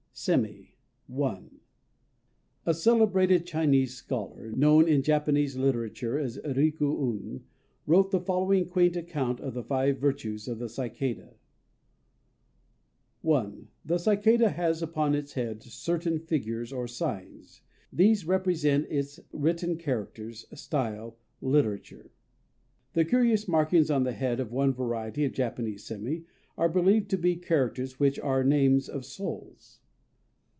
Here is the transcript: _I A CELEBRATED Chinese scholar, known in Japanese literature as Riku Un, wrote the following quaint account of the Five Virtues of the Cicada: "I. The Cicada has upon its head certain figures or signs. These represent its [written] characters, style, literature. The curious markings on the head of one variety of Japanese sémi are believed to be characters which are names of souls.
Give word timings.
_I 1.09 1.41
A 2.67 2.73
CELEBRATED 2.75 3.43
Chinese 3.47 3.95
scholar, 3.95 4.51
known 4.51 4.87
in 4.87 5.01
Japanese 5.01 5.55
literature 5.55 6.19
as 6.19 6.37
Riku 6.39 6.91
Un, 7.11 7.43
wrote 7.87 8.11
the 8.11 8.19
following 8.19 8.67
quaint 8.67 8.95
account 8.95 9.39
of 9.39 9.55
the 9.55 9.63
Five 9.63 9.97
Virtues 9.97 10.47
of 10.47 10.59
the 10.59 10.69
Cicada: 10.69 11.33
"I. 13.27 13.51
The 13.83 13.97
Cicada 13.97 14.49
has 14.49 14.83
upon 14.83 15.15
its 15.15 15.33
head 15.33 15.63
certain 15.63 16.19
figures 16.19 16.71
or 16.71 16.87
signs. 16.87 17.61
These 17.91 18.27
represent 18.27 18.87
its 18.91 19.19
[written] 19.31 19.77
characters, 19.77 20.45
style, 20.53 21.17
literature. 21.41 22.11
The 22.93 23.05
curious 23.05 23.47
markings 23.47 23.89
on 23.89 24.03
the 24.03 24.11
head 24.13 24.39
of 24.39 24.51
one 24.51 24.73
variety 24.73 25.25
of 25.25 25.31
Japanese 25.33 25.83
sémi 25.83 26.25
are 26.57 26.69
believed 26.69 27.09
to 27.11 27.17
be 27.17 27.37
characters 27.37 27.99
which 27.99 28.19
are 28.19 28.43
names 28.43 28.87
of 28.87 29.03
souls. 29.03 29.79